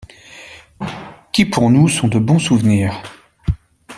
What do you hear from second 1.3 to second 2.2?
…qui pour nous sont de